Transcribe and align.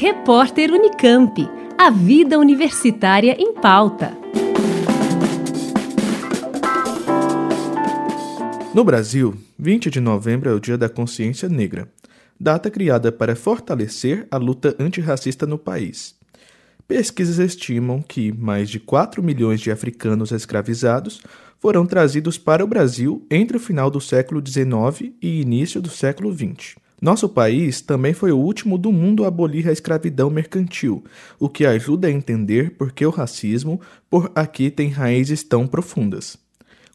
Repórter 0.00 0.70
Unicamp. 0.70 1.50
A 1.76 1.90
vida 1.90 2.38
universitária 2.38 3.34
em 3.36 3.52
pauta. 3.54 4.16
No 8.72 8.84
Brasil, 8.84 9.34
20 9.58 9.90
de 9.90 9.98
novembro 9.98 10.50
é 10.50 10.54
o 10.54 10.60
Dia 10.60 10.78
da 10.78 10.88
Consciência 10.88 11.48
Negra, 11.48 11.88
data 12.38 12.70
criada 12.70 13.10
para 13.10 13.34
fortalecer 13.34 14.28
a 14.30 14.36
luta 14.36 14.76
antirracista 14.78 15.48
no 15.48 15.58
país. 15.58 16.14
Pesquisas 16.86 17.40
estimam 17.40 18.00
que 18.00 18.30
mais 18.30 18.70
de 18.70 18.78
4 18.78 19.20
milhões 19.20 19.60
de 19.60 19.72
africanos 19.72 20.30
escravizados 20.30 21.20
foram 21.58 21.84
trazidos 21.84 22.38
para 22.38 22.62
o 22.62 22.68
Brasil 22.68 23.26
entre 23.28 23.56
o 23.56 23.60
final 23.60 23.90
do 23.90 24.00
século 24.00 24.40
XIX 24.46 25.12
e 25.20 25.40
início 25.40 25.82
do 25.82 25.90
século 25.90 26.32
XX. 26.32 26.76
Nosso 27.00 27.28
país 27.28 27.80
também 27.80 28.12
foi 28.12 28.32
o 28.32 28.38
último 28.38 28.76
do 28.76 28.90
mundo 28.90 29.24
a 29.24 29.28
abolir 29.28 29.68
a 29.68 29.72
escravidão 29.72 30.28
mercantil, 30.28 31.04
o 31.38 31.48
que 31.48 31.64
ajuda 31.64 32.08
a 32.08 32.10
entender 32.10 32.72
por 32.72 32.90
que 32.90 33.06
o 33.06 33.10
racismo 33.10 33.80
por 34.10 34.32
aqui 34.34 34.68
tem 34.68 34.88
raízes 34.88 35.44
tão 35.44 35.66
profundas. 35.66 36.36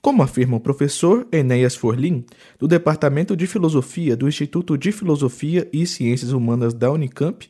Como 0.02 0.22
afirma 0.22 0.58
o 0.58 0.60
professor 0.60 1.26
Enéas 1.32 1.78
Forlim, 1.78 2.26
do 2.60 2.68
Departamento 2.68 3.38
de 3.38 3.48
Filosofia 3.48 4.18
do 4.18 4.28
Instituto 4.28 4.78
de 4.78 4.92
Filosofia 4.92 5.70
e 5.72 5.88
Ciências 5.88 6.34
Humanas 6.34 6.74
da 6.74 6.92
Unicamp, 6.92 7.50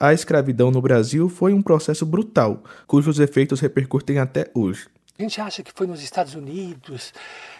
a 0.00 0.12
escravidão 0.12 0.72
no 0.72 0.82
Brasil 0.82 1.28
foi 1.28 1.54
um 1.54 1.62
processo 1.62 2.04
brutal, 2.04 2.64
cujos 2.88 3.20
efeitos 3.20 3.60
repercutem 3.60 4.18
até 4.18 4.50
hoje. 4.52 4.88
A 5.16 5.22
gente 5.22 5.40
acha 5.40 5.62
que 5.62 5.72
foi 5.72 5.86
nos 5.86 6.02
Estados 6.02 6.34
Unidos, 6.34 7.14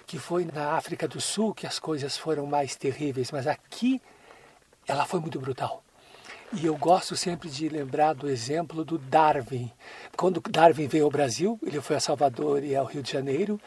que 0.05 0.19
foi 0.19 0.45
na 0.53 0.73
África 0.73 1.07
do 1.07 1.21
Sul 1.21 1.55
que 1.55 1.65
as 1.65 1.79
coisas 1.79 2.17
foram 2.17 2.45
mais 2.45 2.75
terríveis, 2.75 3.31
mas 3.31 3.47
aqui 3.47 4.01
ela 4.87 5.05
foi 5.05 5.21
muito 5.21 5.39
brutal. 5.39 5.83
E 6.55 6.67
eu 6.67 6.77
gosto 6.77 7.17
sempre 7.17 7.49
de 7.49 7.69
lembrar 7.69 8.13
do 8.13 8.29
exemplo 8.29 8.85
do 8.85 8.99
Darwin. 8.99 9.73
Quando 10.17 10.41
Darwin 10.41 10.87
veio 10.87 11.05
ao 11.05 11.11
Brasil, 11.11 11.59
ele 11.63 11.81
foi 11.81 11.97
a 11.97 12.01
Salvador 12.01 12.63
e 12.63 12.77
ao 12.77 12.85
Rio 12.85 13.03
de 13.03 13.11
Janeiro, 13.11 13.59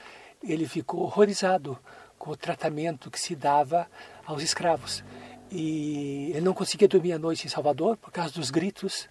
ele 0.44 0.68
ficou 0.68 1.02
horrorizado 1.02 1.80
com 2.18 2.32
o 2.32 2.38
tratamento 2.38 3.10
que 3.10 3.20
se 3.20 3.36
dava 3.36 3.88
aos 4.24 4.44
escravos. 4.44 5.04
E 5.50 6.30
ele 6.32 6.42
não 6.42 6.54
conseguia 6.54 6.88
dormir 6.88 7.14
à 7.14 7.20
noite 7.20 7.48
em 7.48 7.50
Salvador 7.50 7.98
por 7.98 8.12
causa 8.12 8.34
dos 8.34 8.52
gritos 8.52 9.10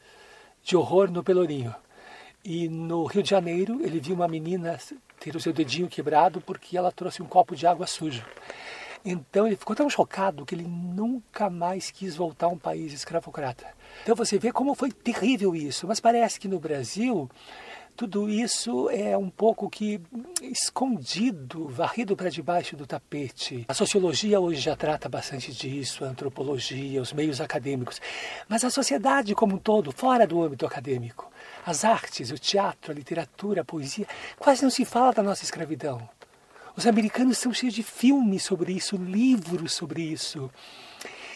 de 0.62 0.76
horror 0.76 1.10
no 1.10 1.24
Pelourinho. 1.24 1.74
E 2.44 2.68
no 2.68 3.04
Rio 3.06 3.22
de 3.22 3.30
Janeiro, 3.30 3.80
ele 3.84 3.98
viu 3.98 4.14
uma 4.14 4.28
menina 4.28 4.78
ter 5.18 5.34
o 5.34 5.40
seu 5.40 5.52
dedinho 5.52 5.88
quebrado 5.88 6.40
porque 6.40 6.76
ela 6.76 6.92
trouxe 6.92 7.22
um 7.22 7.26
copo 7.26 7.56
de 7.56 7.66
água 7.66 7.86
sujo. 7.86 8.24
Então 9.04 9.46
ele 9.46 9.56
ficou 9.56 9.76
tão 9.76 9.90
chocado 9.90 10.46
que 10.46 10.54
ele 10.54 10.66
nunca 10.66 11.50
mais 11.50 11.90
quis 11.90 12.16
voltar 12.16 12.46
a 12.46 12.50
um 12.50 12.58
país 12.58 12.92
escravocrata. 12.92 13.66
Então 14.02 14.16
você 14.16 14.38
vê 14.38 14.50
como 14.50 14.74
foi 14.74 14.90
terrível 14.90 15.54
isso. 15.54 15.86
Mas 15.86 16.00
parece 16.00 16.40
que 16.40 16.48
no 16.48 16.58
Brasil 16.58 17.28
tudo 17.96 18.28
isso 18.28 18.90
é 18.90 19.16
um 19.16 19.30
pouco 19.30 19.70
que 19.70 20.00
escondido, 20.42 21.68
varrido 21.68 22.16
para 22.16 22.28
debaixo 22.28 22.76
do 22.76 22.88
tapete. 22.88 23.64
A 23.68 23.74
sociologia 23.74 24.40
hoje 24.40 24.60
já 24.60 24.74
trata 24.74 25.08
bastante 25.08 25.52
disso, 25.52 26.04
a 26.04 26.08
antropologia, 26.08 27.00
os 27.00 27.12
meios 27.12 27.40
acadêmicos, 27.40 28.00
mas 28.48 28.64
a 28.64 28.70
sociedade 28.70 29.32
como 29.32 29.54
um 29.54 29.58
todo, 29.58 29.92
fora 29.92 30.26
do 30.26 30.42
âmbito 30.42 30.66
acadêmico, 30.66 31.30
as 31.64 31.84
artes, 31.84 32.32
o 32.32 32.38
teatro, 32.38 32.90
a 32.90 32.94
literatura, 32.94 33.60
a 33.60 33.64
poesia, 33.64 34.08
quase 34.40 34.64
não 34.64 34.70
se 34.70 34.84
fala 34.84 35.12
da 35.12 35.22
nossa 35.22 35.44
escravidão. 35.44 36.08
Os 36.76 36.86
americanos 36.86 37.36
estão 37.36 37.52
cheios 37.52 37.74
de 37.74 37.82
filmes 37.82 38.42
sobre 38.42 38.72
isso, 38.72 38.96
livros 38.96 39.72
sobre 39.72 40.02
isso. 40.02 40.50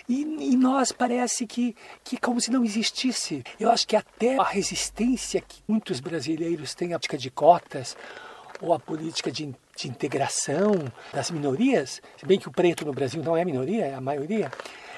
E, 0.08 0.22
e 0.22 0.56
nós 0.56 0.90
parece 0.90 1.46
que, 1.46 1.76
que 2.02 2.16
como 2.16 2.40
se 2.40 2.50
não 2.50 2.64
existisse. 2.64 3.44
Eu 3.60 3.70
acho 3.70 3.86
que 3.86 3.94
até 3.94 4.36
a 4.38 4.44
resistência 4.44 5.40
que 5.40 5.62
muitos 5.68 6.00
brasileiros 6.00 6.74
têm 6.74 6.94
à 6.94 6.98
política 6.98 7.18
de 7.18 7.30
cotas 7.30 7.96
ou 8.60 8.72
à 8.72 8.78
política 8.78 9.30
de, 9.30 9.54
de 9.76 9.88
integração 9.88 10.72
das 11.12 11.30
minorias, 11.30 12.02
se 12.16 12.26
bem 12.26 12.38
que 12.38 12.48
o 12.48 12.52
preto 12.52 12.84
no 12.84 12.92
Brasil 12.92 13.22
não 13.22 13.36
é 13.36 13.44
minoria, 13.44 13.86
é 13.86 13.94
a 13.94 14.00
maioria, 14.00 14.50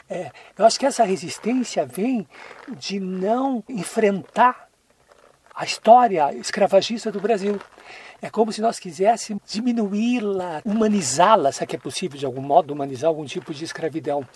é, 0.08 0.30
eu 0.56 0.64
acho 0.64 0.78
que 0.78 0.86
essa 0.86 1.04
resistência 1.04 1.84
vem 1.84 2.26
de 2.78 2.98
não 2.98 3.62
enfrentar 3.68 4.68
a 5.54 5.64
história 5.64 6.34
escravagista 6.34 7.12
do 7.12 7.20
Brasil. 7.20 7.60
É 8.22 8.28
como 8.28 8.52
se 8.52 8.60
nós 8.60 8.78
quiséssemos 8.78 9.42
diminuí-la, 9.46 10.60
humanizá-la, 10.64 11.52
se 11.52 11.62
é 11.62 11.66
que 11.66 11.76
é 11.76 11.78
possível 11.78 12.18
de 12.18 12.26
algum 12.26 12.42
modo 12.42 12.72
humanizar 12.72 13.08
algum 13.08 13.24
tipo 13.24 13.54
de 13.54 13.64
escravidão. 13.64 14.26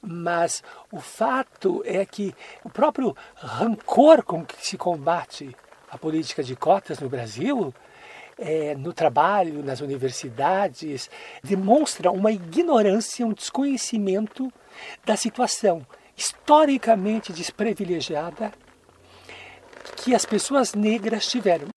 Mas 0.00 0.62
o 0.90 1.00
fato 1.00 1.82
é 1.84 2.04
que 2.06 2.34
o 2.64 2.70
próprio 2.70 3.14
rancor 3.34 4.22
com 4.22 4.44
que 4.44 4.66
se 4.66 4.78
combate 4.78 5.54
a 5.90 5.98
política 5.98 6.42
de 6.42 6.56
cotas 6.56 6.98
no 6.98 7.08
Brasil, 7.08 7.74
é, 8.38 8.74
no 8.74 8.92
trabalho, 8.92 9.62
nas 9.62 9.80
universidades, 9.80 11.10
demonstra 11.42 12.10
uma 12.10 12.32
ignorância, 12.32 13.26
um 13.26 13.32
desconhecimento 13.32 14.52
da 15.04 15.16
situação 15.16 15.86
historicamente 16.16 17.32
desprivilegiada 17.32 18.52
que 19.96 20.14
as 20.14 20.24
pessoas 20.24 20.74
negras 20.74 21.26
tiveram. 21.26 21.75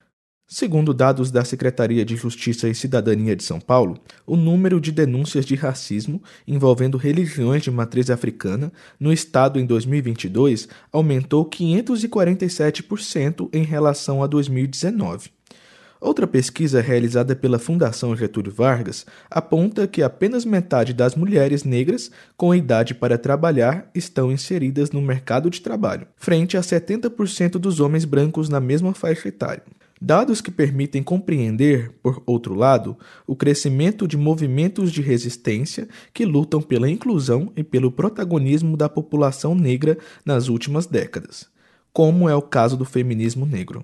Segundo 0.52 0.96
dados 0.96 1.30
da 1.30 1.46
Secretaria 1.46 2.04
de 2.04 2.16
Justiça 2.16 2.68
e 2.68 2.74
Cidadania 2.74 3.36
de 3.36 3.44
São 3.44 3.60
Paulo, 3.60 4.00
o 4.26 4.36
número 4.36 4.82
de 4.82 4.92
denúncias 4.92 5.46
de 5.46 5.54
racismo 5.54 6.24
envolvendo 6.48 6.98
religiões 6.98 7.62
de 7.62 7.70
matriz 7.70 8.10
africana 8.10 8.74
no 9.00 9.14
estado 9.14 9.60
em 9.60 9.66
2022 9.68 10.68
aumentou 10.92 11.48
547% 11.48 13.48
em 13.54 13.62
relação 13.62 14.24
a 14.24 14.28
2019. 14.28 15.30
Outra 16.02 16.26
pesquisa 16.26 16.82
realizada 16.82 17.36
pela 17.36 17.60
Fundação 17.60 18.16
Getúlio 18.16 18.52
Vargas 18.52 19.06
aponta 19.30 19.86
que 19.86 20.02
apenas 20.02 20.46
metade 20.46 20.96
das 20.96 21.14
mulheres 21.14 21.64
negras 21.64 22.10
com 22.36 22.56
idade 22.56 22.96
para 22.96 23.20
trabalhar 23.20 23.88
estão 23.94 24.32
inseridas 24.32 24.90
no 24.90 25.00
mercado 25.00 25.48
de 25.48 25.62
trabalho, 25.62 26.08
frente 26.16 26.58
a 26.58 26.62
70% 26.62 27.60
dos 27.60 27.80
homens 27.80 28.04
brancos 28.04 28.50
na 28.50 28.60
mesma 28.60 28.96
faixa 28.96 29.28
etária. 29.28 29.62
Dados 30.02 30.40
que 30.40 30.50
permitem 30.50 31.04
compreender, 31.04 31.92
por 32.02 32.24
outro 32.26 32.54
lado, 32.54 32.98
o 33.28 33.36
crescimento 33.36 34.08
de 34.08 34.16
movimentos 34.16 34.94
de 34.94 35.02
resistência 35.02 35.90
que 36.14 36.24
lutam 36.24 36.62
pela 36.62 36.90
inclusão 36.90 37.52
e 37.54 37.64
pelo 37.64 37.92
protagonismo 37.92 38.78
da 38.78 38.88
população 38.88 39.54
negra 39.54 39.98
nas 40.26 40.48
últimas 40.48 40.86
décadas, 40.86 41.50
como 41.92 42.30
é 42.30 42.36
o 42.36 42.42
caso 42.42 42.78
do 42.78 42.86
feminismo 42.86 43.46
negro. 43.46 43.84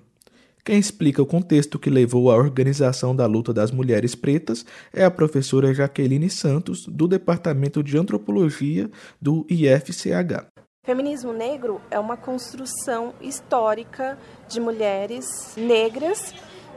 Quem 0.64 0.78
explica 0.78 1.22
o 1.22 1.26
contexto 1.26 1.78
que 1.78 1.90
levou 1.90 2.30
à 2.30 2.36
organização 2.36 3.14
da 3.14 3.26
luta 3.26 3.52
das 3.52 3.70
mulheres 3.70 4.14
pretas 4.14 4.64
é 4.94 5.04
a 5.04 5.10
professora 5.10 5.74
Jaqueline 5.74 6.30
Santos, 6.30 6.86
do 6.86 7.06
Departamento 7.06 7.82
de 7.82 7.96
Antropologia 7.98 8.90
do 9.20 9.46
IFCH. 9.50 10.55
Feminismo 10.86 11.32
negro 11.32 11.80
é 11.90 11.98
uma 11.98 12.16
construção 12.16 13.12
histórica 13.20 14.16
de 14.46 14.60
mulheres 14.60 15.26
negras 15.56 16.32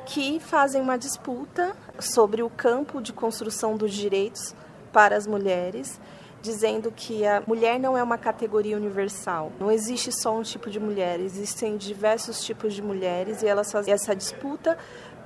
que 0.07 0.39
fazem 0.39 0.81
uma 0.81 0.97
disputa 0.97 1.75
sobre 1.99 2.41
o 2.41 2.49
campo 2.49 3.03
de 3.03 3.13
construção 3.13 3.77
dos 3.77 3.93
direitos 3.93 4.55
para 4.91 5.15
as 5.15 5.27
mulheres, 5.27 6.01
dizendo 6.41 6.91
que 6.91 7.23
a 7.23 7.43
mulher 7.45 7.79
não 7.79 7.95
é 7.95 8.01
uma 8.01 8.17
categoria 8.17 8.75
universal. 8.75 9.51
Não 9.59 9.69
existe 9.69 10.11
só 10.11 10.35
um 10.35 10.41
tipo 10.41 10.71
de 10.71 10.79
mulher, 10.79 11.19
existem 11.19 11.77
diversos 11.77 12.43
tipos 12.43 12.73
de 12.73 12.81
mulheres 12.81 13.43
e 13.43 13.47
elas 13.47 13.71
fazem 13.71 13.93
essa 13.93 14.15
disputa 14.15 14.75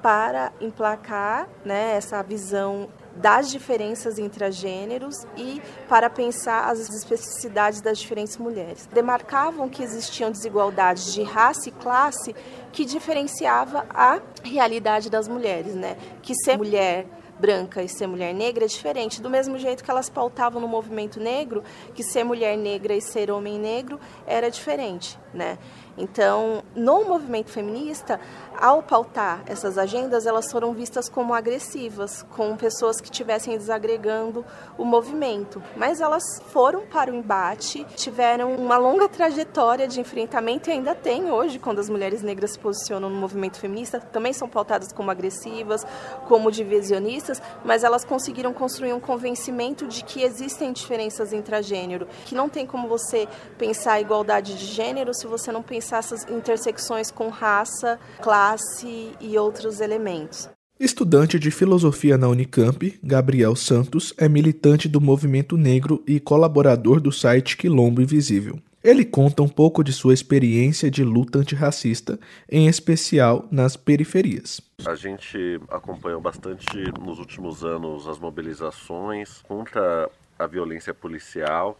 para 0.03 0.51
emplacar 0.59 1.47
né, 1.63 1.95
essa 1.95 2.21
visão 2.21 2.89
das 3.15 3.49
diferenças 3.49 4.19
entre 4.19 4.43
os 4.43 4.55
gêneros 4.55 5.25
e 5.37 5.61
para 5.87 6.09
pensar 6.09 6.69
as 6.69 6.79
especificidades 6.79 7.79
das 7.79 7.99
diferentes 7.99 8.37
mulheres. 8.37 8.87
Demarcavam 8.91 9.69
que 9.69 9.81
existiam 9.81 10.29
desigualdades 10.29 11.13
de 11.13 11.23
raça 11.23 11.69
e 11.69 11.71
classe 11.71 12.35
que 12.73 12.83
diferenciava 12.83 13.85
a 13.89 14.19
realidade 14.43 15.09
das 15.09 15.27
mulheres, 15.27 15.73
né? 15.73 15.95
Que 16.21 16.35
ser 16.35 16.57
mulher 16.57 17.05
branca 17.39 17.81
e 17.81 17.89
ser 17.89 18.07
mulher 18.07 18.33
negra 18.33 18.65
é 18.65 18.67
diferente, 18.67 19.21
do 19.21 19.29
mesmo 19.29 19.57
jeito 19.57 19.83
que 19.83 19.91
elas 19.91 20.09
pautavam 20.09 20.61
no 20.61 20.67
movimento 20.67 21.19
negro 21.19 21.63
que 21.93 22.03
ser 22.03 22.23
mulher 22.23 22.57
negra 22.57 22.95
e 22.95 23.01
ser 23.01 23.31
homem 23.31 23.59
negro 23.59 23.99
era 24.25 24.49
diferente, 24.49 25.19
né? 25.33 25.57
Então, 25.97 26.63
no 26.75 27.03
movimento 27.03 27.49
feminista, 27.51 28.19
ao 28.59 28.81
pautar 28.81 29.41
essas 29.45 29.77
agendas, 29.77 30.25
elas 30.25 30.51
foram 30.51 30.73
vistas 30.73 31.09
como 31.09 31.33
agressivas, 31.33 32.23
com 32.35 32.55
pessoas 32.55 32.99
que 32.99 33.11
estivessem 33.11 33.57
desagregando 33.57 34.45
o 34.77 34.85
movimento. 34.85 35.61
Mas 35.75 36.01
elas 36.01 36.23
foram 36.47 36.81
para 36.81 37.11
o 37.11 37.15
embate, 37.15 37.85
tiveram 37.95 38.55
uma 38.55 38.77
longa 38.77 39.07
trajetória 39.07 39.87
de 39.87 39.99
enfrentamento 39.99 40.69
e 40.69 40.73
ainda 40.73 40.95
tem 40.95 41.31
hoje, 41.31 41.59
quando 41.59 41.79
as 41.79 41.89
mulheres 41.89 42.21
negras 42.21 42.51
se 42.51 42.59
posicionam 42.59 43.09
no 43.09 43.17
movimento 43.17 43.59
feminista, 43.59 43.99
também 43.99 44.33
são 44.33 44.47
pautadas 44.47 44.91
como 44.91 45.11
agressivas, 45.11 45.85
como 46.27 46.51
divisionistas, 46.51 47.41
mas 47.63 47.83
elas 47.83 48.03
conseguiram 48.03 48.53
construir 48.53 48.93
um 48.93 48.99
convencimento 48.99 49.87
de 49.87 50.03
que 50.03 50.23
existem 50.23 50.71
diferenças 50.71 51.33
intragênero, 51.33 52.07
que 52.25 52.35
não 52.35 52.49
tem 52.49 52.65
como 52.65 52.87
você 52.87 53.27
pensar 53.57 53.93
a 53.93 54.01
igualdade 54.01 54.57
de 54.57 54.65
gênero 54.65 55.13
se 55.13 55.27
você 55.27 55.51
não 55.51 55.61
pensar 55.83 55.97
essas 55.97 56.23
intersecções 56.29 57.11
com 57.11 57.27
raça, 57.27 57.99
classe 58.21 59.11
e 59.19 59.37
outros 59.37 59.81
elementos. 59.81 60.49
Estudante 60.79 61.37
de 61.37 61.51
filosofia 61.51 62.17
na 62.17 62.29
Unicamp, 62.29 62.97
Gabriel 63.03 63.53
Santos 63.55 64.13
é 64.17 64.29
militante 64.29 64.87
do 64.87 65.01
movimento 65.01 65.57
negro 65.57 66.01
e 66.07 66.21
colaborador 66.21 67.01
do 67.01 67.11
site 67.11 67.57
Quilombo 67.57 68.01
Invisível. 68.01 68.59
Ele 68.81 69.03
conta 69.03 69.43
um 69.43 69.47
pouco 69.47 69.83
de 69.83 69.91
sua 69.91 70.13
experiência 70.13 70.89
de 70.89 71.03
luta 71.03 71.39
antirracista, 71.39 72.17
em 72.49 72.67
especial 72.67 73.45
nas 73.51 73.75
periferias. 73.75 74.61
A 74.85 74.95
gente 74.95 75.59
acompanhou 75.69 76.21
bastante 76.21 76.77
nos 76.99 77.19
últimos 77.19 77.63
anos 77.63 78.07
as 78.07 78.19
mobilizações 78.19 79.41
contra 79.43 80.09
a 80.39 80.47
violência 80.47 80.93
policial 80.93 81.77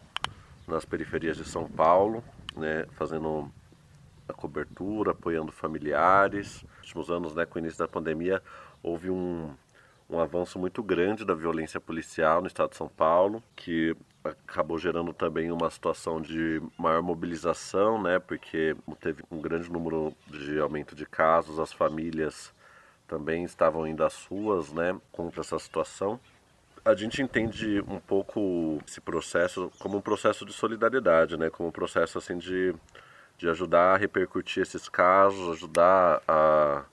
nas 0.68 0.86
periferias 0.86 1.38
de 1.38 1.46
São 1.46 1.66
Paulo, 1.66 2.24
né, 2.56 2.86
fazendo 2.98 3.50
a 4.28 4.34
cobertura, 4.34 5.12
apoiando 5.12 5.52
familiares. 5.52 6.64
Nos 6.64 6.80
últimos 6.80 7.10
anos, 7.10 7.36
né, 7.36 7.46
com 7.46 7.58
o 7.58 7.60
início 7.60 7.80
da 7.80 7.88
pandemia, 7.88 8.42
houve 8.81 9.10
um, 9.10 9.54
um 10.10 10.20
avanço 10.20 10.60
muito 10.60 10.84
grande 10.84 11.25
da 11.25 11.34
violência 11.34 11.80
policial 11.80 12.42
no 12.42 12.48
estado 12.48 12.72
de 12.72 12.78
São 12.78 12.88
Paulo, 12.88 13.44
que 13.56 13.96
acabou 14.24 14.78
gerando 14.78 15.14
também 15.14 15.52
uma 15.52 15.70
situação 15.70 16.22
de 16.22 16.62
maior 16.78 17.02
mobilização, 17.02 18.02
né? 18.02 18.20
Porque 18.20 18.75
teve 19.02 19.24
um 19.30 19.42
grande 19.42 19.70
número 19.70 20.14
de 20.28 20.60
aumento 20.60 20.96
de 20.96 21.06
casos, 21.06 21.60
as 21.60 21.74
famílias 21.74 22.54
também 23.08 23.44
estavam 23.44 23.86
indo 23.86 24.04
às 24.04 24.26
ruas, 24.26 24.72
né? 24.72 25.00
Contra 25.12 25.42
essa 25.42 25.60
situação. 25.60 26.19
A 26.86 26.96
gente 26.96 27.22
entende 27.22 27.81
um 27.88 28.00
pouco 28.00 28.80
esse 28.88 29.00
processo 29.00 29.72
como 29.80 29.98
um 29.98 30.02
processo 30.02 30.46
de 30.46 30.54
solidariedade, 30.54 31.38
né? 31.38 31.50
Como 31.50 31.69
um 31.69 31.72
processo 31.72 32.18
assim 32.18 32.38
de, 32.38 32.74
de 33.38 33.50
ajudar 33.50 33.95
a 33.95 33.97
repercutir 33.97 34.63
esses 34.63 34.88
casos, 34.88 35.57
ajudar 35.57 36.21
a, 36.27 36.83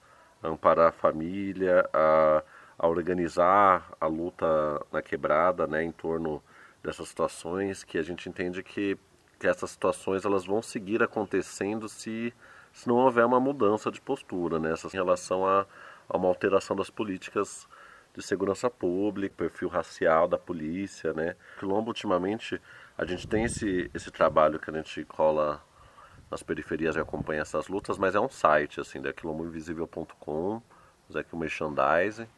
amparar 0.42 0.88
a 0.88 0.92
família, 0.92 1.88
a, 1.92 2.42
a 2.78 2.88
organizar 2.88 3.92
a 4.00 4.06
luta 4.06 4.46
na 4.92 5.02
quebrada, 5.02 5.66
né? 5.66 5.84
Em 5.84 5.92
torno 5.92 6.42
dessas 6.82 7.08
situações 7.08 7.84
que 7.84 7.98
a 7.98 8.02
gente 8.02 8.28
entende 8.28 8.62
que, 8.62 8.96
que 9.38 9.46
essas 9.46 9.70
situações 9.70 10.24
elas 10.24 10.46
vão 10.46 10.62
seguir 10.62 11.02
acontecendo 11.02 11.88
se, 11.88 12.32
se 12.72 12.88
não 12.88 12.96
houver 12.96 13.24
uma 13.26 13.38
mudança 13.38 13.90
de 13.90 14.00
postura, 14.00 14.58
né? 14.58 14.72
em 14.72 14.96
relação 14.96 15.46
a, 15.46 15.66
a 16.08 16.16
uma 16.16 16.28
alteração 16.28 16.74
das 16.74 16.88
políticas 16.88 17.68
de 18.14 18.22
segurança 18.22 18.68
pública, 18.68 19.34
perfil 19.36 19.68
racial 19.68 20.26
da 20.26 20.38
polícia, 20.38 21.12
né? 21.12 21.36
Quilombo, 21.58 21.90
ultimamente, 21.90 22.60
a 22.98 23.04
gente 23.04 23.28
tem 23.28 23.44
esse, 23.44 23.90
esse 23.94 24.10
trabalho 24.10 24.58
que 24.58 24.70
a 24.70 24.74
gente 24.74 25.04
cola 25.04 25.62
nas 26.30 26.42
periferias 26.42 26.96
e 26.96 27.00
acompanha 27.00 27.42
essas 27.42 27.68
lutas, 27.68 27.98
mas 27.98 28.14
é 28.14 28.20
um 28.20 28.28
site, 28.28 28.80
assim, 28.80 29.00
da 29.00 29.12
quilomboinvisível.com, 29.12 30.62
aqui 31.14 31.34
o 31.34 31.38
merchandising, 31.38 32.28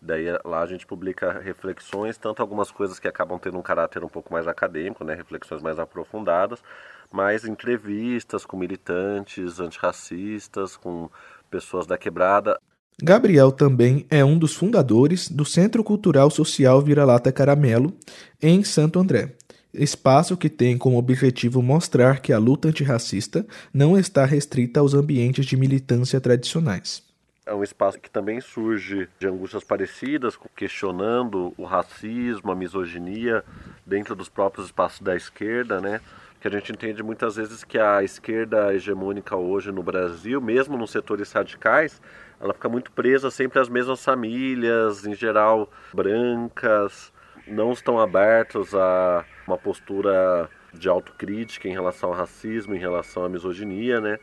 Daí 0.00 0.26
lá 0.44 0.62
a 0.62 0.66
gente 0.66 0.86
publica 0.86 1.40
reflexões, 1.40 2.16
tanto 2.16 2.40
algumas 2.40 2.70
coisas 2.70 3.00
que 3.00 3.08
acabam 3.08 3.38
tendo 3.38 3.58
um 3.58 3.62
caráter 3.62 4.04
um 4.04 4.08
pouco 4.08 4.32
mais 4.32 4.46
acadêmico, 4.46 5.04
né, 5.04 5.14
reflexões 5.14 5.60
mais 5.60 5.78
aprofundadas, 5.78 6.62
mas 7.10 7.44
entrevistas 7.44 8.44
com 8.44 8.56
militantes 8.56 9.58
antirracistas, 9.58 10.76
com 10.76 11.10
pessoas 11.50 11.86
da 11.86 11.98
quebrada. 11.98 12.60
Gabriel 13.02 13.50
também 13.50 14.06
é 14.10 14.24
um 14.24 14.38
dos 14.38 14.54
fundadores 14.54 15.28
do 15.28 15.44
Centro 15.44 15.82
Cultural 15.82 16.30
Social 16.30 16.80
Vira-Lata 16.80 17.32
Caramelo, 17.32 17.92
em 18.40 18.62
Santo 18.62 18.98
André. 18.98 19.34
Espaço 19.72 20.36
que 20.36 20.48
tem 20.48 20.78
como 20.78 20.98
objetivo 20.98 21.62
mostrar 21.62 22.20
que 22.20 22.32
a 22.32 22.38
luta 22.38 22.68
antirracista 22.68 23.46
não 23.72 23.98
está 23.98 24.24
restrita 24.24 24.80
aos 24.80 24.94
ambientes 24.94 25.44
de 25.44 25.56
militância 25.56 26.20
tradicionais 26.20 27.06
é 27.48 27.54
um 27.54 27.62
espaço 27.62 27.98
que 27.98 28.10
também 28.10 28.40
surge 28.42 29.08
de 29.18 29.26
angústias 29.26 29.64
parecidas, 29.64 30.38
questionando 30.54 31.54
o 31.56 31.64
racismo, 31.64 32.52
a 32.52 32.54
misoginia 32.54 33.42
dentro 33.86 34.14
dos 34.14 34.28
próprios 34.28 34.66
espaços 34.66 35.00
da 35.00 35.16
esquerda, 35.16 35.80
né? 35.80 36.00
Que 36.40 36.46
a 36.46 36.50
gente 36.50 36.70
entende 36.70 37.02
muitas 37.02 37.36
vezes 37.36 37.64
que 37.64 37.78
a 37.78 38.04
esquerda 38.04 38.74
hegemônica 38.74 39.34
hoje 39.34 39.72
no 39.72 39.82
Brasil, 39.82 40.42
mesmo 40.42 40.76
nos 40.76 40.90
setores 40.90 41.32
radicais, 41.32 42.02
ela 42.38 42.52
fica 42.52 42.68
muito 42.68 42.92
presa 42.92 43.30
sempre 43.30 43.58
às 43.58 43.68
mesmas 43.68 44.04
famílias, 44.04 45.06
em 45.06 45.14
geral 45.14 45.70
brancas, 45.92 47.10
não 47.46 47.72
estão 47.72 47.98
abertos 47.98 48.74
a 48.74 49.24
uma 49.48 49.58
postura 49.58 50.48
de 50.74 50.88
autocrítica 50.88 51.68
em 51.68 51.72
relação 51.72 52.10
ao 52.10 52.14
racismo, 52.14 52.74
em 52.74 52.78
relação 52.78 53.24
à 53.24 53.28
misoginia, 53.28 54.00
né? 54.00 54.18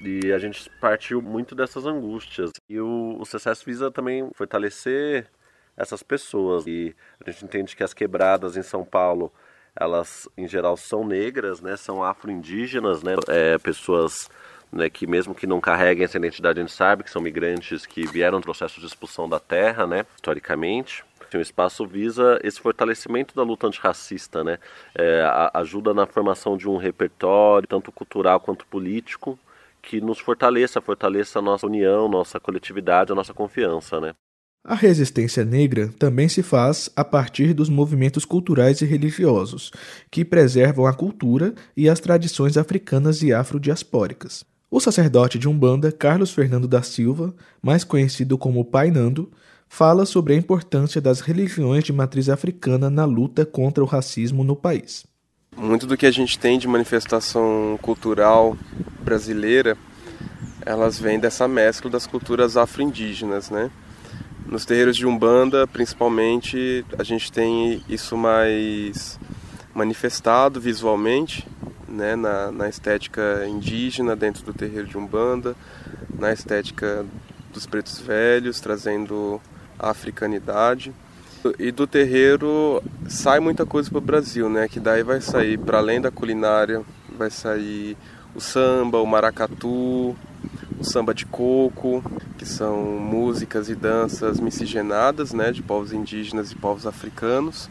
E 0.00 0.32
a 0.32 0.38
gente 0.38 0.68
partiu 0.80 1.22
muito 1.22 1.54
dessas 1.54 1.86
angústias. 1.86 2.50
E 2.68 2.80
o, 2.80 3.16
o 3.18 3.24
sucesso 3.24 3.64
visa 3.64 3.90
também 3.90 4.28
fortalecer 4.34 5.26
essas 5.76 6.02
pessoas. 6.02 6.66
E 6.66 6.94
a 7.24 7.30
gente 7.30 7.44
entende 7.44 7.76
que 7.76 7.84
as 7.84 7.94
quebradas 7.94 8.56
em 8.56 8.62
São 8.62 8.84
Paulo, 8.84 9.32
elas 9.74 10.28
em 10.36 10.46
geral 10.46 10.76
são 10.76 11.06
negras, 11.06 11.60
né? 11.60 11.76
São 11.76 12.02
afro-indígenas, 12.02 13.02
né? 13.02 13.14
É, 13.28 13.58
pessoas 13.58 14.28
né, 14.72 14.90
que 14.90 15.06
mesmo 15.06 15.34
que 15.34 15.46
não 15.46 15.60
carreguem 15.60 16.04
essa 16.04 16.18
identidade, 16.18 16.58
a 16.58 16.62
gente 16.62 16.74
sabe 16.74 17.02
que 17.02 17.10
são 17.10 17.22
migrantes 17.22 17.86
que 17.86 18.06
vieram 18.06 18.40
do 18.40 18.44
processo 18.44 18.80
de 18.80 18.86
expulsão 18.86 19.28
da 19.28 19.40
terra, 19.40 19.86
né? 19.86 20.04
Historicamente. 20.16 21.04
O 21.36 21.40
espaço 21.40 21.86
visa 21.86 22.38
esse 22.42 22.60
fortalecimento 22.60 23.34
da 23.34 23.42
luta 23.42 23.66
antirracista, 23.66 24.42
né? 24.42 24.58
É, 24.94 25.22
ajuda 25.54 25.92
na 25.92 26.06
formação 26.06 26.56
de 26.56 26.68
um 26.68 26.76
repertório, 26.76 27.68
tanto 27.68 27.92
cultural 27.92 28.40
quanto 28.40 28.66
político, 28.66 29.38
que 29.82 30.00
nos 30.00 30.18
fortaleça, 30.18 30.80
fortaleça 30.80 31.38
a 31.38 31.42
nossa 31.42 31.66
união, 31.66 32.08
nossa 32.08 32.40
coletividade, 32.40 33.12
a 33.12 33.14
nossa 33.14 33.34
confiança, 33.34 34.00
né? 34.00 34.12
A 34.64 34.74
resistência 34.74 35.44
negra 35.44 35.88
também 35.98 36.28
se 36.28 36.42
faz 36.42 36.90
a 36.94 37.04
partir 37.04 37.54
dos 37.54 37.68
movimentos 37.68 38.24
culturais 38.24 38.80
e 38.82 38.84
religiosos, 38.84 39.70
que 40.10 40.24
preservam 40.24 40.86
a 40.86 40.92
cultura 40.92 41.54
e 41.76 41.88
as 41.88 42.00
tradições 42.00 42.56
africanas 42.56 43.22
e 43.22 43.32
afrodiaspóricas. 43.32 44.44
O 44.70 44.80
sacerdote 44.80 45.38
de 45.38 45.48
Umbanda, 45.48 45.90
Carlos 45.90 46.30
Fernando 46.30 46.68
da 46.68 46.82
Silva, 46.82 47.34
mais 47.62 47.82
conhecido 47.84 48.36
como 48.36 48.64
Pai 48.64 48.90
Nando, 48.90 49.30
fala 49.68 50.06
sobre 50.06 50.34
a 50.34 50.36
importância 50.36 51.00
das 51.00 51.20
religiões 51.20 51.84
de 51.84 51.92
matriz 51.92 52.28
africana 52.28 52.88
na 52.88 53.04
luta 53.04 53.44
contra 53.44 53.82
o 53.84 53.86
racismo 53.86 54.42
no 54.42 54.56
país. 54.56 55.06
Muito 55.56 55.86
do 55.86 55.96
que 55.96 56.06
a 56.06 56.10
gente 56.10 56.38
tem 56.38 56.58
de 56.58 56.68
manifestação 56.68 57.78
cultural 57.82 58.56
brasileira, 59.02 59.76
elas 60.64 60.98
vêm 60.98 61.18
dessa 61.18 61.46
mescla 61.46 61.90
das 61.90 62.06
culturas 62.06 62.56
afro-indígenas, 62.56 63.50
né? 63.50 63.70
Nos 64.46 64.64
terreiros 64.64 64.96
de 64.96 65.06
Umbanda, 65.06 65.66
principalmente, 65.66 66.84
a 66.98 67.02
gente 67.02 67.30
tem 67.30 67.82
isso 67.88 68.16
mais 68.16 69.18
manifestado 69.74 70.60
visualmente, 70.60 71.46
né? 71.86 72.16
na, 72.16 72.50
na 72.50 72.68
estética 72.68 73.46
indígena 73.46 74.16
dentro 74.16 74.42
do 74.44 74.54
terreiro 74.54 74.86
de 74.86 74.96
Umbanda, 74.96 75.54
na 76.18 76.32
estética 76.32 77.04
dos 77.52 77.66
pretos 77.66 77.98
velhos, 77.98 78.60
trazendo 78.60 79.40
a 79.78 79.90
africanidade. 79.90 80.92
E 81.58 81.70
do 81.70 81.86
terreiro 81.86 82.82
sai 83.08 83.38
muita 83.38 83.64
coisa 83.64 83.88
para 83.88 83.98
o 83.98 84.02
Brasil, 84.02 84.48
né? 84.48 84.68
Que 84.68 84.80
daí 84.80 85.02
vai 85.02 85.20
sair, 85.20 85.56
para 85.56 85.78
além 85.78 86.00
da 86.00 86.10
culinária, 86.10 86.82
vai 87.16 87.30
sair 87.30 87.96
o 88.34 88.40
samba, 88.40 89.00
o 89.00 89.06
maracatu, 89.06 90.16
o 90.78 90.84
samba 90.84 91.14
de 91.14 91.24
coco, 91.24 92.02
que 92.36 92.44
são 92.44 92.82
músicas 92.98 93.68
e 93.68 93.74
danças 93.74 94.40
miscigenadas, 94.40 95.32
né? 95.32 95.52
De 95.52 95.62
povos 95.62 95.92
indígenas 95.92 96.50
e 96.50 96.56
povos 96.56 96.86
africanos. 96.86 97.70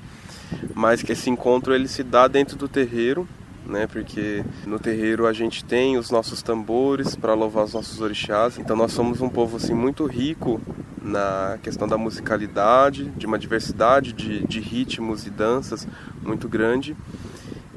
Mas 0.74 1.04
que 1.04 1.12
esse 1.12 1.30
encontro 1.30 1.74
ele 1.74 1.88
se 1.88 2.04
dá 2.04 2.28
dentro 2.28 2.58
do 2.58 2.70
terreiro, 2.70 3.28
né? 3.68 3.86
Porque 3.88 4.44
no 4.66 4.80
terreiro 4.80 5.28
a 5.28 5.34
gente 5.34 5.64
tem 5.64 5.98
os 5.98 6.10
nossos 6.10 6.42
tambores 6.42 7.16
para 7.16 7.34
louvar 7.34 7.66
os 7.66 7.74
nossos 7.74 8.00
orixás. 8.02 8.58
Então 8.58 8.76
nós 8.76 8.92
somos 8.94 9.22
um 9.22 9.30
povo 9.30 9.58
assim 9.58 9.74
muito 9.74 10.06
rico 10.06 10.62
na 11.02 11.58
questão 11.62 11.88
da 11.88 11.98
musicalidade, 11.98 13.06
de 13.18 13.26
uma 13.26 13.38
diversidade 13.38 14.14
de, 14.14 14.46
de 14.46 14.60
ritmos 14.60 15.26
e 15.26 15.30
danças 15.30 15.88
muito 16.22 16.48
grande. 16.48 16.96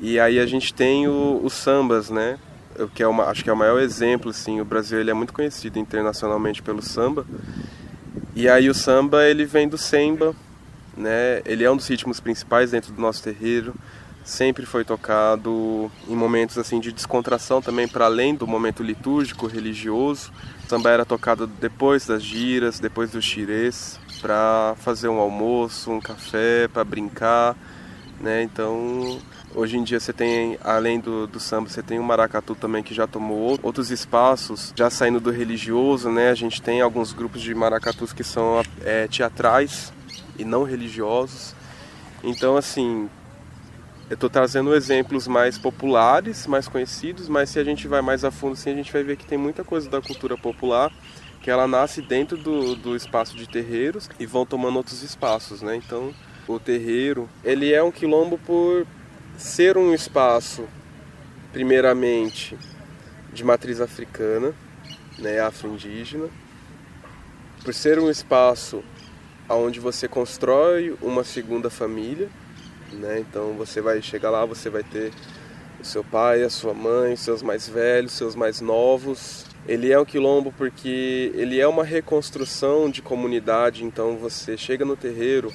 E 0.00 0.18
aí 0.18 0.38
a 0.38 0.46
gente 0.46 0.72
tem 0.72 1.06
o, 1.06 1.40
os 1.44 1.52
sambas, 1.52 2.08
né? 2.08 2.38
que 2.94 3.02
é 3.02 3.06
uma, 3.06 3.24
acho 3.24 3.44
que 3.44 3.50
é 3.50 3.52
o 3.52 3.56
maior 3.56 3.80
exemplo, 3.80 4.30
assim, 4.30 4.60
o 4.60 4.64
Brasil 4.64 4.98
ele 4.98 5.10
é 5.10 5.14
muito 5.14 5.32
conhecido 5.32 5.78
internacionalmente 5.78 6.62
pelo 6.62 6.80
samba. 6.80 7.26
E 8.34 8.48
aí 8.48 8.70
o 8.70 8.74
samba 8.74 9.24
ele 9.24 9.44
vem 9.44 9.68
do 9.68 9.76
semba, 9.76 10.34
né? 10.96 11.42
Ele 11.44 11.64
é 11.64 11.70
um 11.70 11.76
dos 11.76 11.86
ritmos 11.88 12.20
principais 12.20 12.70
dentro 12.70 12.92
do 12.92 13.00
nosso 13.00 13.22
terreiro. 13.22 13.74
Sempre 14.24 14.66
foi 14.66 14.84
tocado 14.84 15.90
em 16.08 16.14
momentos 16.14 16.58
assim 16.58 16.78
de 16.78 16.92
descontração 16.92 17.60
também 17.60 17.88
para 17.88 18.04
além 18.04 18.34
do 18.34 18.46
momento 18.46 18.82
litúrgico 18.82 19.46
religioso. 19.46 20.32
Samba 20.68 20.90
era 20.90 21.04
tocado 21.04 21.46
depois 21.46 22.06
das 22.06 22.22
giras, 22.22 22.78
depois 22.78 23.10
dos 23.10 23.24
xirês, 23.24 23.98
para 24.20 24.74
fazer 24.78 25.08
um 25.08 25.18
almoço, 25.18 25.90
um 25.90 26.00
café, 26.00 26.68
para 26.68 26.84
brincar, 26.84 27.56
né? 28.20 28.42
Então 28.42 29.20
Hoje 29.52 29.76
em 29.76 29.82
dia 29.82 29.98
você 29.98 30.12
tem, 30.12 30.56
além 30.62 31.00
do, 31.00 31.26
do 31.26 31.40
samba, 31.40 31.68
você 31.68 31.82
tem 31.82 31.98
o 31.98 32.04
maracatu 32.04 32.54
também 32.54 32.84
que 32.84 32.94
já 32.94 33.04
tomou 33.04 33.58
outros 33.64 33.90
espaços, 33.90 34.72
já 34.76 34.88
saindo 34.88 35.18
do 35.18 35.30
religioso, 35.30 36.08
né? 36.08 36.30
A 36.30 36.36
gente 36.36 36.62
tem 36.62 36.80
alguns 36.80 37.12
grupos 37.12 37.42
de 37.42 37.52
maracatus 37.52 38.12
que 38.12 38.22
são 38.22 38.62
é, 38.84 39.08
teatrais 39.08 39.92
e 40.38 40.44
não 40.44 40.62
religiosos. 40.62 41.52
Então, 42.22 42.56
assim, 42.56 43.10
eu 44.10 44.14
estou 44.14 44.28
trazendo 44.28 44.74
exemplos 44.74 45.28
mais 45.28 45.56
populares, 45.56 46.44
mais 46.48 46.66
conhecidos, 46.66 47.28
mas 47.28 47.48
se 47.48 47.60
a 47.60 47.64
gente 47.64 47.86
vai 47.86 48.02
mais 48.02 48.24
a 48.24 48.30
fundo, 48.32 48.54
assim, 48.54 48.72
a 48.72 48.74
gente 48.74 48.92
vai 48.92 49.04
ver 49.04 49.16
que 49.16 49.24
tem 49.24 49.38
muita 49.38 49.62
coisa 49.62 49.88
da 49.88 50.02
cultura 50.02 50.36
popular 50.36 50.92
que 51.40 51.48
ela 51.48 51.68
nasce 51.68 52.02
dentro 52.02 52.36
do, 52.36 52.74
do 52.74 52.96
espaço 52.96 53.36
de 53.36 53.48
terreiros 53.48 54.10
e 54.18 54.26
vão 54.26 54.44
tomando 54.44 54.76
outros 54.76 55.04
espaços, 55.04 55.62
né? 55.62 55.76
Então, 55.76 56.12
o 56.48 56.58
terreiro, 56.58 57.30
ele 57.44 57.72
é 57.72 57.80
um 57.80 57.92
quilombo 57.92 58.36
por 58.36 58.84
ser 59.38 59.78
um 59.78 59.94
espaço, 59.94 60.64
primeiramente, 61.52 62.58
de 63.32 63.44
matriz 63.44 63.80
africana, 63.80 64.52
né, 65.20 65.38
afro-indígena, 65.38 66.28
por 67.62 67.72
ser 67.72 68.00
um 68.00 68.10
espaço 68.10 68.82
onde 69.48 69.78
você 69.78 70.08
constrói 70.08 70.96
uma 71.00 71.22
segunda 71.22 71.70
família, 71.70 72.28
né, 72.92 73.20
então 73.20 73.54
você 73.54 73.80
vai 73.80 74.00
chegar 74.02 74.30
lá, 74.30 74.44
você 74.44 74.68
vai 74.68 74.82
ter 74.82 75.12
o 75.80 75.84
seu 75.84 76.04
pai, 76.04 76.42
a 76.42 76.50
sua 76.50 76.74
mãe, 76.74 77.16
seus 77.16 77.42
mais 77.42 77.68
velhos, 77.68 78.12
seus 78.12 78.34
mais 78.34 78.60
novos. 78.60 79.46
Ele 79.66 79.92
é 79.92 79.98
um 79.98 80.04
quilombo 80.04 80.52
porque 80.56 81.32
ele 81.34 81.60
é 81.60 81.66
uma 81.66 81.84
reconstrução 81.84 82.90
de 82.90 83.02
comunidade, 83.02 83.84
então 83.84 84.16
você 84.16 84.56
chega 84.56 84.84
no 84.84 84.96
terreiro 84.96 85.52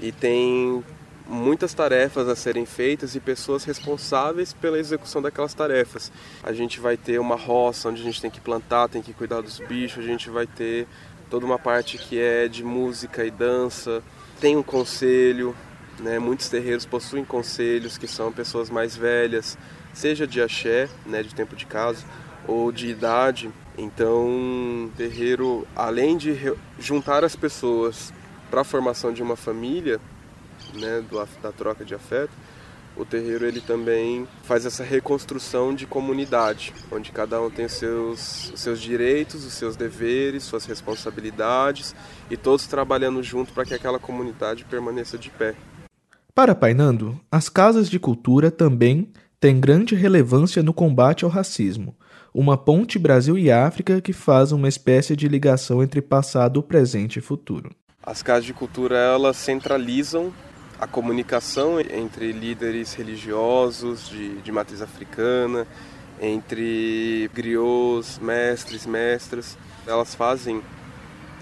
e 0.00 0.10
tem 0.10 0.82
muitas 1.26 1.72
tarefas 1.72 2.28
a 2.28 2.36
serem 2.36 2.66
feitas 2.66 3.14
e 3.14 3.20
pessoas 3.20 3.64
responsáveis 3.64 4.52
pela 4.52 4.78
execução 4.78 5.22
daquelas 5.22 5.54
tarefas. 5.54 6.12
A 6.42 6.52
gente 6.52 6.80
vai 6.80 6.96
ter 6.96 7.18
uma 7.18 7.36
roça 7.36 7.88
onde 7.88 8.02
a 8.02 8.04
gente 8.04 8.20
tem 8.20 8.30
que 8.30 8.40
plantar, 8.40 8.88
tem 8.88 9.02
que 9.02 9.12
cuidar 9.12 9.40
dos 9.40 9.58
bichos, 9.58 10.04
a 10.04 10.06
gente 10.06 10.28
vai 10.28 10.46
ter 10.46 10.86
toda 11.30 11.46
uma 11.46 11.58
parte 11.58 11.98
que 11.98 12.18
é 12.18 12.46
de 12.46 12.62
música 12.62 13.24
e 13.24 13.30
dança, 13.30 14.02
tem 14.40 14.56
um 14.56 14.62
conselho, 14.62 15.56
né? 15.98 16.18
muitos 16.18 16.48
terreiros 16.48 16.84
possuem 16.84 17.24
conselhos 17.24 17.98
que 17.98 18.06
são 18.06 18.32
pessoas 18.32 18.70
mais 18.70 18.96
velhas, 18.96 19.56
seja 19.92 20.26
de 20.26 20.42
axé, 20.42 20.88
né, 21.06 21.22
de 21.22 21.34
tempo 21.34 21.54
de 21.54 21.66
casa, 21.66 22.04
ou 22.46 22.72
de 22.72 22.88
idade. 22.88 23.50
Então, 23.78 24.90
terreiro, 24.96 25.66
além 25.74 26.16
de 26.16 26.54
juntar 26.78 27.24
as 27.24 27.34
pessoas 27.36 28.12
para 28.50 28.60
a 28.60 28.64
formação 28.64 29.12
de 29.12 29.22
uma 29.22 29.36
família, 29.36 30.00
né, 30.74 31.04
da 31.42 31.52
troca 31.52 31.84
de 31.84 31.94
afeto, 31.94 32.32
o 32.96 33.04
terreiro 33.04 33.44
ele 33.44 33.60
também 33.60 34.28
faz 34.44 34.64
essa 34.64 34.84
reconstrução 34.84 35.74
de 35.74 35.84
comunidade, 35.84 36.72
onde 36.92 37.10
cada 37.10 37.40
um 37.40 37.50
tem 37.50 37.64
os 37.64 37.72
seus, 37.72 38.52
os 38.54 38.60
seus 38.60 38.80
direitos, 38.80 39.44
os 39.44 39.52
seus 39.52 39.74
deveres, 39.74 40.44
suas 40.44 40.64
responsabilidades 40.64 41.94
e 42.30 42.36
todos 42.36 42.68
trabalhando 42.68 43.20
junto 43.20 43.52
para 43.52 43.64
que 43.64 43.74
aquela 43.74 43.98
comunidade 43.98 44.64
permaneça 44.64 45.18
de 45.18 45.28
pé. 45.28 45.56
Para 46.34 46.52
Painando, 46.52 47.20
as 47.30 47.48
casas 47.48 47.88
de 47.88 47.96
cultura 47.96 48.50
também 48.50 49.12
têm 49.38 49.60
grande 49.60 49.94
relevância 49.94 50.64
no 50.64 50.74
combate 50.74 51.24
ao 51.24 51.30
racismo, 51.30 51.96
uma 52.34 52.58
ponte 52.58 52.98
Brasil 52.98 53.38
e 53.38 53.52
África 53.52 54.00
que 54.00 54.12
faz 54.12 54.50
uma 54.50 54.66
espécie 54.66 55.14
de 55.14 55.28
ligação 55.28 55.80
entre 55.80 56.02
passado, 56.02 56.60
presente 56.60 57.20
e 57.20 57.22
futuro. 57.22 57.70
As 58.02 58.20
casas 58.20 58.46
de 58.46 58.52
cultura 58.52 58.96
elas 58.96 59.36
centralizam 59.36 60.32
a 60.80 60.88
comunicação 60.88 61.78
entre 61.78 62.32
líderes 62.32 62.94
religiosos 62.94 64.08
de, 64.08 64.40
de 64.40 64.50
matriz 64.50 64.82
africana, 64.82 65.68
entre 66.20 67.30
griots, 67.32 68.18
mestres, 68.18 68.86
mestras. 68.86 69.56
Elas 69.86 70.16
fazem 70.16 70.60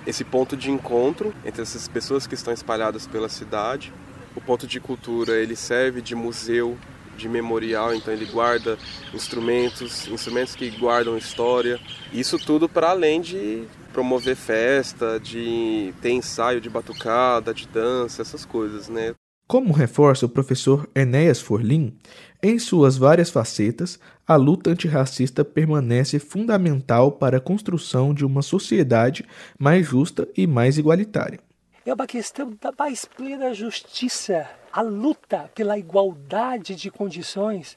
esse 0.07 0.23
ponto 0.23 0.55
de 0.55 0.71
encontro 0.71 1.35
entre 1.47 1.63
essas 1.63 1.89
pessoas 1.89 2.27
que 2.27 2.35
estão 2.35 2.53
espalhadas 2.53 3.07
pela 3.07 3.31
cidade. 3.31 3.91
O 4.35 4.41
ponto 4.41 4.67
de 4.67 4.81
cultura 4.81 5.33
ele 5.33 5.57
serve 5.57 6.01
de 6.01 6.15
museu, 6.15 6.77
de 7.17 7.29
memorial, 7.29 7.95
então 7.95 8.13
ele 8.13 8.25
guarda 8.25 8.79
instrumentos, 9.15 10.09
instrumentos 10.09 10.55
que 10.55 10.71
guardam 10.71 11.17
história. 11.17 11.79
Isso 12.13 12.39
tudo 12.39 12.69
para 12.69 12.91
além 12.91 13.21
de 13.21 13.65
promover 13.93 14.37
festa, 14.37 15.21
de 15.21 15.93
ter 16.01 16.11
ensaio 16.11 16.61
de 16.61 16.71
batucada, 16.71 17.53
de 17.53 17.69
dança, 17.69 18.23
essas 18.23 18.45
coisas, 18.45 18.89
né? 18.89 19.15
Como 19.47 19.73
reforça 19.73 20.25
o 20.25 20.31
professor 20.31 20.89
Enéas 20.95 21.41
Forlim, 21.41 21.95
em 22.43 22.59
suas 22.59 22.97
várias 22.97 23.29
facetas, 23.29 24.01
a 24.27 24.35
luta 24.35 24.71
antirracista 24.71 25.45
permanece 25.45 26.19
fundamental 26.19 27.13
para 27.13 27.37
a 27.37 27.41
construção 27.41 28.15
de 28.15 28.25
uma 28.25 28.41
sociedade 28.41 29.25
mais 29.59 29.87
justa 29.87 30.27
e 30.37 30.47
mais 30.47 30.79
igualitária. 30.79 31.39
É 31.85 31.93
uma 31.93 32.07
questão 32.07 32.57
da 32.61 32.73
mais 32.79 33.05
plena 33.05 33.53
justiça, 33.53 34.49
a 34.73 34.81
luta 34.81 35.51
pela 35.53 35.77
igualdade 35.77 36.77
de 36.77 36.93
condições 36.93 37.77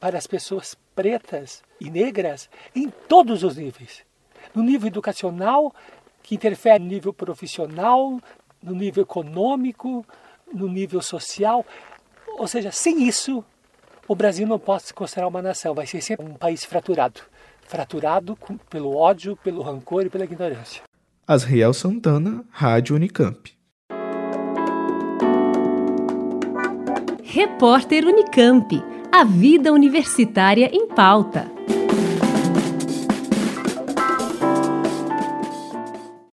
para 0.00 0.18
as 0.18 0.26
pessoas 0.26 0.76
pretas 0.96 1.62
e 1.80 1.88
negras 1.88 2.50
em 2.74 2.90
todos 2.90 3.44
os 3.44 3.56
níveis. 3.56 4.04
No 4.52 4.64
nível 4.64 4.88
educacional, 4.88 5.72
que 6.24 6.34
interfere 6.34 6.82
no 6.82 6.90
nível 6.90 7.12
profissional, 7.12 8.20
no 8.60 8.74
nível 8.74 9.04
econômico, 9.04 10.04
no 10.52 10.66
nível 10.66 11.00
social. 11.00 11.64
Ou 12.38 12.48
seja, 12.48 12.72
sem 12.72 13.06
isso, 13.06 13.44
o 14.08 14.16
Brasil 14.16 14.46
não 14.46 14.58
pode 14.58 14.84
se 14.84 14.94
considerar 14.94 15.28
uma 15.28 15.40
nação, 15.40 15.72
vai 15.72 15.86
ser 15.86 16.00
sempre 16.00 16.26
um 16.26 16.34
país 16.34 16.64
fraturado 16.64 17.22
fraturado 17.66 18.38
pelo 18.70 18.96
ódio, 18.96 19.36
pelo 19.36 19.62
rancor 19.62 20.06
e 20.06 20.10
pela 20.10 20.24
ignorância. 20.24 20.82
Asriel 21.28 21.74
Santana, 21.74 22.44
Rádio 22.52 22.94
Unicamp. 22.94 23.50
Repórter 27.24 28.04
Unicamp. 28.04 28.80
A 29.10 29.24
vida 29.24 29.72
universitária 29.72 30.70
em 30.72 30.86
pauta. 30.86 31.55